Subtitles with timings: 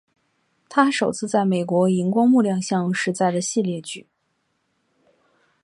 [0.67, 4.07] 她首次在美国萤光幕亮相是在的系列剧。